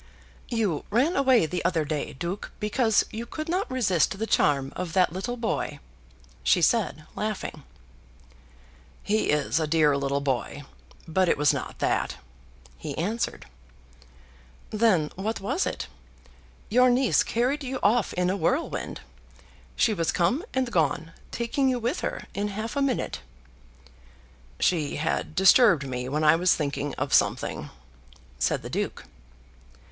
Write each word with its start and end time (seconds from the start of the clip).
"You 0.49 0.83
ran 0.89 1.15
away 1.15 1.45
the 1.45 1.63
other 1.63 1.85
day, 1.85 2.13
Duke, 2.13 2.51
because 2.59 3.05
you 3.11 3.27
could 3.27 3.47
not 3.47 3.69
resist 3.69 4.17
the 4.17 4.25
charm 4.25 4.73
of 4.75 4.93
that 4.93 5.13
little 5.13 5.37
boy," 5.37 5.77
she 6.41 6.59
said, 6.59 7.03
laughing. 7.15 7.61
"He 9.03 9.29
is 9.29 9.59
a 9.59 9.67
dear 9.67 9.95
little 9.95 10.19
boy, 10.19 10.63
but 11.07 11.29
it 11.29 11.37
was 11.37 11.53
not 11.53 11.77
that," 11.77 12.15
he 12.79 12.97
answered. 12.97 13.45
"Then 14.71 15.11
what 15.13 15.39
was 15.39 15.67
it? 15.67 15.85
Your 16.67 16.89
niece 16.89 17.21
carried 17.21 17.63
you 17.63 17.77
off 17.83 18.11
in 18.13 18.31
a 18.31 18.35
whirl 18.35 18.71
wind. 18.71 19.01
She 19.75 19.93
was 19.93 20.11
come 20.11 20.43
and 20.51 20.71
gone, 20.71 21.11
taking 21.29 21.69
you 21.69 21.77
with 21.77 21.99
her, 21.99 22.25
in 22.33 22.47
half 22.47 22.75
a 22.75 22.81
minute." 22.81 23.19
"She 24.59 24.95
had 24.95 25.35
disturbed 25.35 25.85
me 25.85 26.09
when 26.09 26.23
I 26.23 26.35
was 26.37 26.55
thinking 26.55 26.95
of 26.95 27.13
something," 27.13 27.69
said 28.39 28.63
the 28.63 28.69
Duke. 28.71 29.05